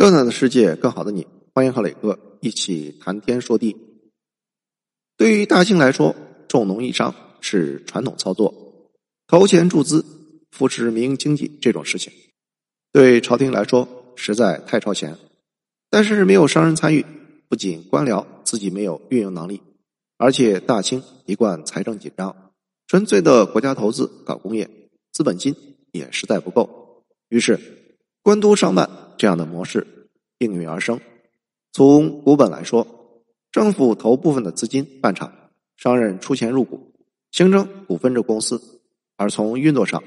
[0.00, 3.76] 更大的世界，更好的你，欢迎和磊哥一起谈天说地。
[5.18, 6.16] 对于大清来说，
[6.48, 8.88] 重农抑商是传统操作，
[9.26, 10.02] 投钱注资、
[10.52, 12.10] 扶持民营经济这种事情，
[12.90, 13.86] 对朝廷来说
[14.16, 15.18] 实在太超前。
[15.90, 17.04] 但是没有商人参与，
[17.50, 19.60] 不仅官僚自己没有运营能力，
[20.16, 22.54] 而且大清一贯财政紧张，
[22.86, 24.66] 纯粹的国家投资搞工业，
[25.12, 25.54] 资本金
[25.92, 27.04] 也实在不够。
[27.28, 27.60] 于是，
[28.22, 28.88] 官督商办
[29.20, 29.86] 这样的模式
[30.38, 30.98] 应运而生。
[31.72, 32.86] 从股本来说，
[33.52, 35.30] 政府投部分的资金办厂，
[35.76, 36.94] 商人出钱入股，
[37.30, 38.56] 形成股份制公司；
[39.18, 40.02] 而从运作上，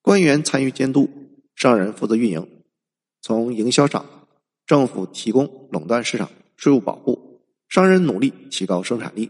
[0.00, 1.10] 官员参与监督，
[1.56, 2.40] 商人负责运营；
[3.20, 4.06] 从营销上，
[4.64, 9.28] 政府提供垄断市场税务保护，商人努力提高生产力；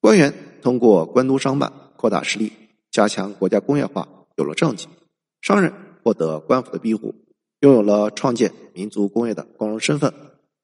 [0.00, 2.50] 官员通过官督商办扩大实力，
[2.90, 4.86] 加强国家工业化，有了政绩；
[5.42, 5.70] 商人
[6.02, 7.14] 获得官府的庇护，
[7.60, 10.10] 拥有了创建民族工业的光荣身份；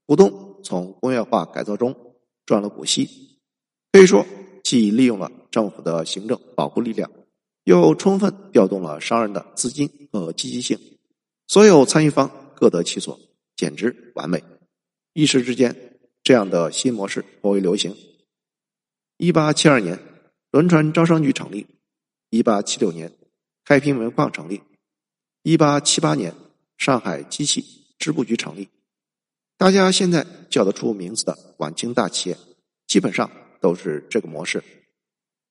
[0.06, 0.50] 股东。
[0.64, 1.92] 从工业化改造中
[2.46, 3.38] 赚了股息，
[3.90, 4.24] 可以说
[4.62, 7.10] 既利用了政府的行政保护力量，
[7.64, 10.78] 又充分调动了商人的资金和积极性，
[11.48, 13.18] 所有参与方各得其所，
[13.56, 14.40] 简直完美。
[15.14, 17.92] 一时之间，这样的新模式颇为流行。
[19.16, 19.98] 一八七二年，
[20.52, 21.66] 轮船招商局成立；
[22.30, 23.12] 一八七六年，
[23.64, 24.60] 开平煤矿成立；
[25.42, 26.32] 一八七八年，
[26.82, 27.64] 上海机器
[27.96, 28.68] 织布局成立。
[29.56, 32.36] 大家现在叫得出名字的晚清大企业，
[32.88, 33.30] 基本上
[33.60, 34.64] 都是这个模式。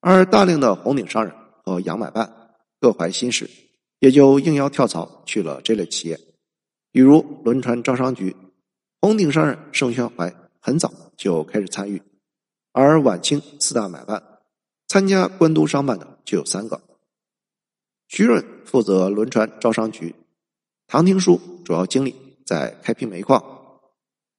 [0.02, 3.50] 而大量的红顶商人和洋买办各怀心事，
[4.00, 6.20] 也就应邀跳槽去了这类企业。
[6.92, 8.36] 比如轮船招商局，
[9.00, 12.02] 红顶商人盛宣怀很早就开始参与，
[12.74, 14.22] 而晚清四大买办
[14.90, 16.82] 参加官督商办的就有三个。
[18.09, 20.14] 徐润负责轮船招商局，
[20.92, 22.14] 唐廷枢主要精力
[22.45, 23.42] 在开辟煤矿。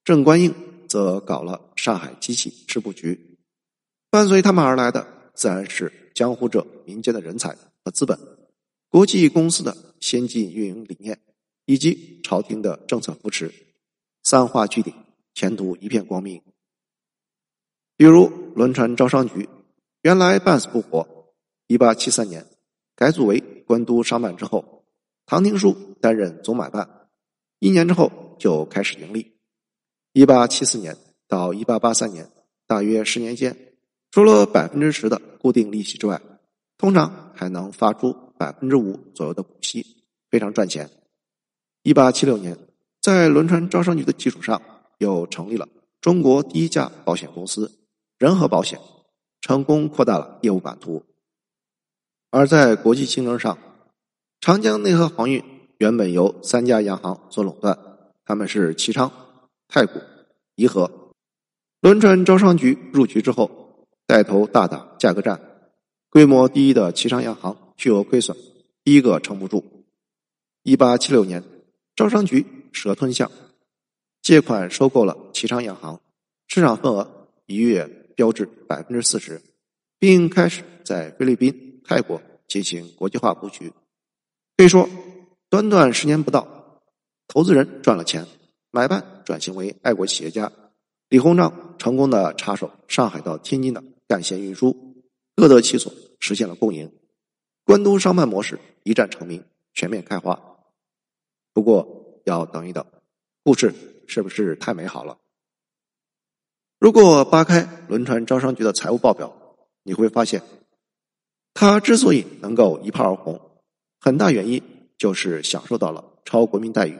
[0.03, 0.53] 郑观应
[0.87, 3.39] 则搞了上海机器织布局，
[4.11, 8.19] 伴随他们而来的自然是江湖者民间的人才和资本，
[8.87, 11.19] 国际公司的先进运营理念，
[11.65, 13.51] 以及朝廷的政策扶持，
[14.21, 14.93] 三化聚顶，
[15.33, 16.39] 前途一片光明。
[17.97, 19.49] 比如轮船招商局，
[20.03, 21.33] 原来半死不活，
[21.65, 22.45] 一八七三年
[22.95, 24.82] 改组为官督商办之后，
[25.25, 27.07] 唐廷枢担任总买办，
[27.59, 29.33] 一年之后就开始盈利。
[30.11, 30.97] 一八七四年
[31.27, 32.29] 到一八八三年，
[32.67, 33.73] 大约十年间，
[34.11, 36.21] 除了百分之十的固定利息之外，
[36.77, 40.89] 通常还能发出百分之五左右的股息，非常赚钱。
[41.81, 42.57] 一八七六年，
[43.01, 44.61] 在轮船招商局的基础上，
[44.97, 45.67] 又成立了
[45.99, 47.71] 中国第一家保险公司——
[48.19, 48.79] 仁和保险，
[49.41, 51.03] 成功扩大了业务版图。
[52.29, 53.57] 而在国际竞争上，
[54.43, 55.41] 长江内河航运
[55.77, 57.79] 原本由三家洋行所垄断，
[58.25, 59.09] 他们是齐昌。
[59.69, 60.01] 太古、
[60.55, 61.13] 颐和
[61.79, 65.39] 轮船招商局入局之后，带头大打价格战，
[66.09, 68.35] 规模第一的齐昌洋行巨额亏损，
[68.83, 69.85] 第一个撑不住。
[70.63, 71.41] 一八七六年，
[71.95, 73.31] 招商局蛇吞象，
[74.21, 76.01] 借款收购了齐昌洋行，
[76.49, 77.87] 市场份额一跃
[78.17, 79.41] 飙至百分之四十，
[79.99, 83.71] 并开始在菲律宾、泰国进行国际化布局。
[84.55, 84.87] 可以说，
[85.49, 86.81] 短短十年不到，
[87.27, 88.25] 投资人赚了钱。
[88.69, 90.51] 买办转型为爱国企业家，
[91.09, 94.95] 李鸿章成功的插手上海到天津的干线运输，
[95.35, 96.91] 各得其所，实现了共赢。
[97.65, 99.43] 官督商办模式一战成名，
[99.73, 100.39] 全面开花。
[101.53, 102.83] 不过要等一等，
[103.43, 103.73] 故事
[104.07, 105.19] 是不是太美好了？
[106.79, 110.41] 如果扒开轮船招商局的财务报表，你会发现，
[111.53, 113.39] 他之所以能够一炮而红，
[114.05, 114.61] 很大原因
[114.97, 116.99] 就是享受到了超国民待遇。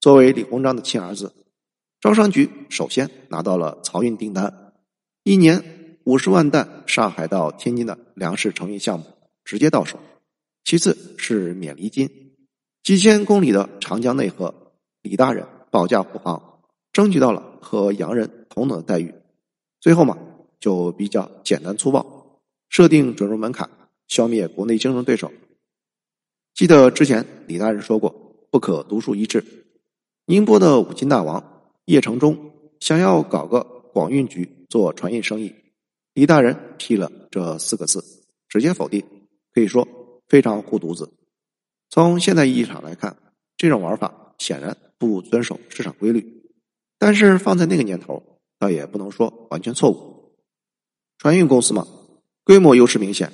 [0.00, 1.32] 作为李鸿章的亲儿子，
[2.00, 4.72] 招商局首先拿到了漕运订单，
[5.22, 5.62] 一年
[6.02, 9.06] 五十万担上海到天津的粮食承运项目
[9.44, 10.00] 直接到手。
[10.64, 12.10] 其次是免厘金，
[12.82, 14.52] 几千公里的长江内河，
[15.02, 16.60] 李大人保驾护航，
[16.92, 19.14] 争取到了和洋人同等的待遇。
[19.80, 20.18] 最后嘛，
[20.58, 23.70] 就比较简单粗暴，设定准入门槛，
[24.08, 25.30] 消灭国内竞争对手。
[26.54, 28.10] 记得之前李大人说过，
[28.50, 29.44] 不可独树一帜。
[30.26, 33.62] 宁波的五金大王叶承忠想要搞个
[33.92, 35.54] 广运局做船运生意，
[36.14, 38.04] 李大人批了这四个字，
[38.48, 39.04] 直接否定，
[39.52, 39.86] 可以说
[40.28, 41.10] 非常护犊子。
[41.88, 43.16] 从现在意义上来看，
[43.56, 46.44] 这种玩法显然不遵守市场规律，
[46.98, 48.22] 但是放在那个年头，
[48.58, 50.36] 倒也不能说完全错误。
[51.18, 51.86] 船运公司嘛，
[52.44, 53.32] 规模优势明显，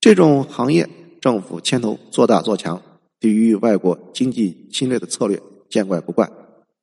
[0.00, 0.88] 这种行业
[1.22, 2.82] 政府牵头做大做强，
[3.18, 5.40] 抵御外国经济侵略的策略。
[5.70, 6.30] 见怪不怪，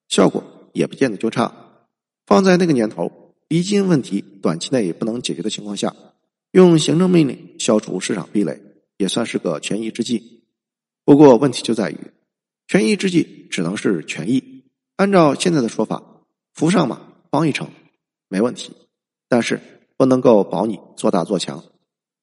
[0.08, 0.44] 效果
[0.74, 1.54] 也不见得就差。
[2.26, 5.96] 放在那个年头，离京问题短期内也不能解决的情况下，
[6.54, 8.60] 用行政命令消除市场壁垒，
[8.98, 10.42] 也算是个权宜之计。
[11.06, 11.98] 不过问题就在于，
[12.68, 14.64] 权宜之计只能是权宜。
[14.96, 16.02] 按照现在的说法，
[16.56, 17.00] 扶上马
[17.30, 17.70] 帮一程
[18.28, 18.72] 没问题，
[19.28, 19.62] 但是
[19.98, 21.64] 不能够保你做大做强。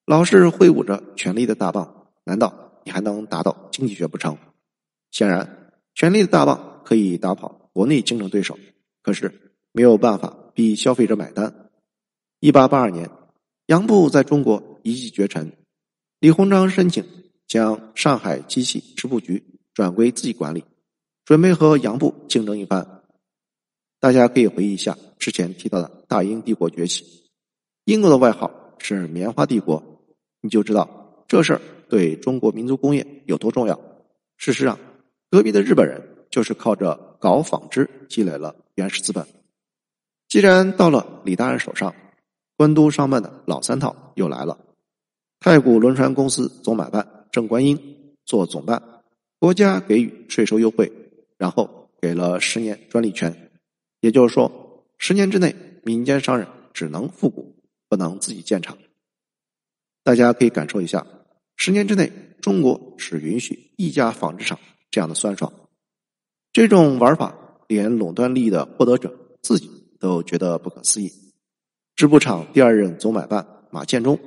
[0.05, 1.96] 老是挥舞着权力的大棒，
[2.27, 4.37] 难道你还能达到经济学不成？
[5.13, 8.59] 显然，权力的大棒可以打跑国内竞争对手，
[9.01, 11.71] 可是没有办法逼消费者买单。
[12.41, 13.09] 一八八二年，
[13.67, 15.53] 洋布在中国一骑绝尘，
[16.19, 17.05] 李鸿章申请
[17.47, 20.65] 将上海机器织布局转归自己管理，
[21.25, 23.03] 准备和洋布竞争一番。
[24.01, 27.31] 大家可以回忆一下之前提到的大英帝国崛起，
[27.85, 29.83] 英国的外号是棉花帝国。
[30.43, 33.81] 你就知道这事儿对中国民族工业有多重要。
[34.37, 34.79] 事实上，
[35.31, 39.27] 隔壁的日本人就是靠着搞纺织积累了原始资本。
[40.29, 41.95] 既然到了李大人手上，
[42.57, 44.59] 官督商办的老三套又来了。
[45.41, 48.83] 太古轮船公司总买办郑观音做总办，
[49.39, 50.91] 国家给予税收优惠，
[51.37, 53.51] 然后给了十年专利权，
[54.01, 55.55] 也就是说，十年之内
[55.85, 57.55] 民间商人只能复股，
[57.89, 58.77] 不能自己建厂。
[60.03, 61.07] 大家可以感受一下，
[61.57, 64.59] 十年之内，中国只允许一家纺织厂
[64.91, 65.53] 这样的酸爽。
[66.53, 67.35] 这种玩法，
[67.67, 71.11] 连垄断利益的获得者自己都觉得不可思议。
[71.95, 74.19] 织布厂第二任总买办马建忠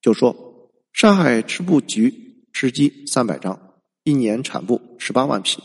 [0.00, 3.74] 就说：“上海织布局织机三百张，
[4.04, 5.60] 一年产布十八万匹，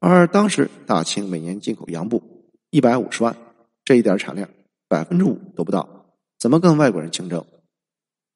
[0.00, 2.22] 而当时大清每年进口洋布
[2.70, 3.36] 一百五十万，
[3.84, 4.48] 这一点产量
[4.88, 7.44] 百分之五都不到，怎么跟外国人竞争？”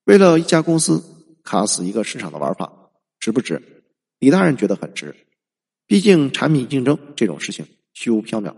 [0.04, 1.02] 为了一家公司
[1.46, 2.90] 卡死一个市场的玩法，
[3.20, 3.62] 值不值？
[4.18, 5.14] 李大人觉得很值。
[5.86, 7.64] 毕竟产品竞争这种事情
[7.94, 8.52] 虚无缥缈，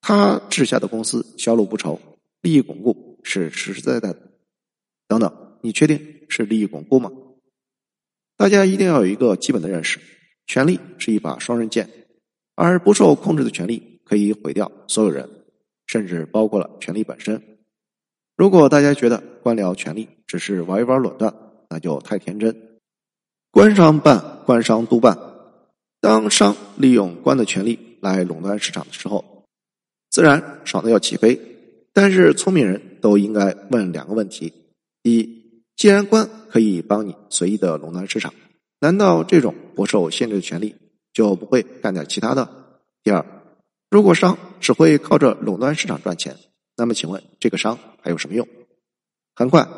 [0.00, 2.00] 他治下的公司销路不愁，
[2.42, 4.32] 利益巩固是实实在在的。
[5.06, 7.12] 等等，你确定是利益巩固吗？
[8.36, 10.00] 大家一定要有一个基本的认识：
[10.46, 11.88] 权力是一把双刃剑，
[12.56, 15.28] 而不受控制的权力可以毁掉所有人，
[15.86, 17.58] 甚至包括了权力本身。
[18.36, 21.32] 如果大家觉得官僚权力只是玩一玩垄断，
[21.70, 22.54] 那就太天真。
[23.50, 25.16] 官商办，官商督办。
[26.00, 29.44] 当商利用官的权力来垄断市场的时候，
[30.10, 31.40] 自然爽的要起飞。
[31.92, 34.52] 但是聪明人都应该问两个问题：
[35.02, 38.32] 第一，既然官可以帮你随意的垄断市场，
[38.80, 40.74] 难道这种不受限制的权利
[41.12, 42.48] 就不会干点其他的？
[43.02, 43.24] 第二，
[43.90, 46.36] 如果商只会靠着垄断市场赚钱？
[46.76, 48.46] 那么，请问这个商还有什么用？
[49.34, 49.68] 很快，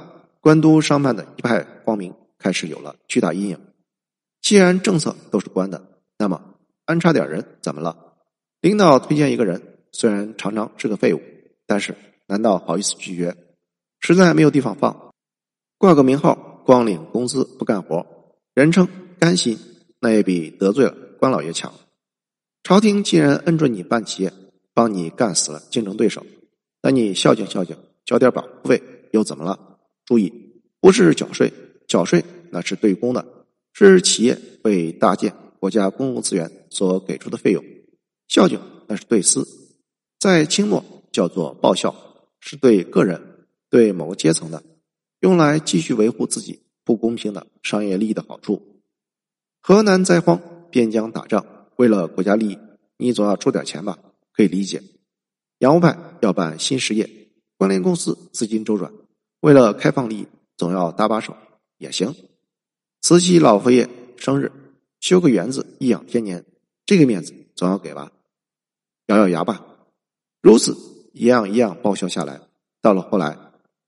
[0.43, 3.59] 官督商办的一派光明开始有了巨大阴影。
[4.41, 6.43] 既然政策都是官的，那么
[6.85, 8.15] 安插点人怎么了？
[8.61, 9.63] 领导推荐一个人，
[9.93, 11.21] 虽然常常是个废物，
[11.65, 11.95] 但是
[12.27, 13.37] 难道好意思拒绝？
[14.01, 15.13] 实在没有地方放，
[15.79, 18.05] 挂个名号，光领工资不干活，
[18.53, 18.89] 人称
[19.21, 19.57] 甘心，
[20.01, 21.73] 那也比得罪了官老爷强。
[22.65, 24.33] 朝廷既然恩准你办企业，
[24.75, 26.27] 帮你干死了竞争对手。
[26.83, 29.72] 那你孝敬孝敬，交点保护费又怎么了？
[30.05, 30.33] 注意，
[30.81, 31.53] 不是缴税，
[31.87, 37.65] 缴税那是对公的，是企业为搭建国家公共资源所给出的费用。
[38.29, 39.47] 孝敬那是对私，
[40.19, 41.95] 在清末叫做报效，
[42.41, 44.63] 是对个人、对某个阶层的，
[45.21, 48.83] 用来继续维护自己不公平的商业利益的好处。
[49.61, 52.59] 河南灾荒，边疆打仗，为了国家利益，
[52.97, 53.99] 你总要出点钱吧？
[54.33, 54.83] 可以理解。
[55.59, 57.09] 洋务派要办新实业，
[57.57, 58.93] 关联公司资金周转，
[59.43, 61.37] 为了开放利益，总要搭把手
[61.77, 62.15] 也行。
[63.01, 64.53] 慈禧老佛爷生日，
[65.01, 66.45] 修个园子，颐养天年，
[66.87, 68.13] 这个面子总要给吧？
[69.07, 69.67] 咬咬牙吧。
[70.41, 70.77] 如此
[71.13, 72.41] 一样一样报销下来，
[72.81, 73.37] 到了后来，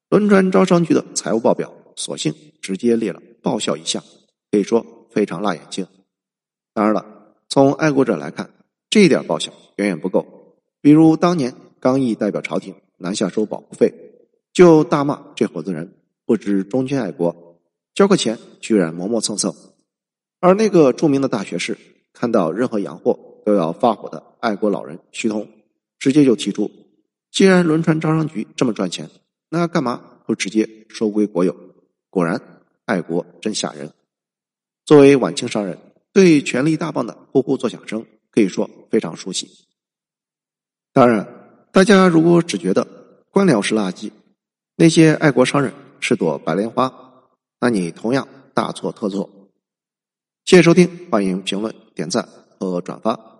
[0.08, 4.02] 轮船招商局的财务报表，索性直接列了报销一项，
[4.50, 5.86] 可以说非常辣眼睛。
[6.72, 7.06] 当然了，
[7.48, 8.50] 从爱国者来看，
[8.90, 11.54] 这一点报销远远不够，比如当年。
[11.80, 13.92] 刚毅代表朝廷南下收保护费，
[14.54, 17.60] 就大骂这伙子人不知忠君爱国，
[17.92, 19.54] 交个钱居然磨磨蹭蹭。
[20.40, 21.76] 而那个著名的大学士
[22.14, 25.46] 看到任何洋货都要发火的爱国老人徐通，
[25.98, 26.70] 直接就提出：
[27.30, 29.10] 既然轮船招商局这么赚钱，
[29.50, 31.54] 那干嘛不直接收归国有？
[32.08, 32.40] 果然，
[32.86, 33.92] 爱国真吓人。
[34.86, 35.78] 作为晚清商人，
[36.12, 39.50] 对权力大棒的呼呼作响声可以说非常熟悉。
[40.92, 41.40] 当然。
[41.74, 42.86] 大家如果只觉得
[43.32, 44.12] 官僚是垃圾，
[44.76, 46.92] 那些爱国商人是朵白莲花，
[47.60, 49.30] 那你同样大错特错。
[50.44, 52.28] 谢谢收听，欢迎评论、点赞
[52.58, 53.33] 和转发。